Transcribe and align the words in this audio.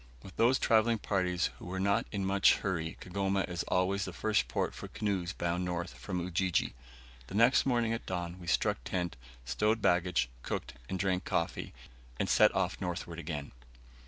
With 0.23 0.35
those 0.35 0.57
travelling 0.57 0.97
parties 0.97 1.51
who 1.59 1.71
are 1.73 1.79
not 1.79 2.07
in 2.11 2.25
much 2.25 2.55
hurry 2.55 2.97
Kigoma 2.99 3.41
is 3.47 3.61
always 3.67 4.03
the 4.05 4.11
first 4.11 4.47
port 4.47 4.73
for 4.73 4.87
canoes 4.87 5.31
bound 5.31 5.63
north 5.63 5.93
from 5.93 6.19
Ujiji. 6.19 6.73
The 7.27 7.35
next 7.35 7.67
morning 7.67 7.93
at 7.93 8.07
dawn 8.07 8.39
we 8.39 8.47
struck 8.47 8.83
tent, 8.83 9.15
stowed 9.45 9.79
baggage, 9.79 10.27
cooked, 10.41 10.73
and 10.89 10.97
drank 10.97 11.23
coffee, 11.23 11.71
and 12.19 12.27
set 12.27 12.51
off 12.55 12.81
northward 12.81 13.19
again. 13.19 13.51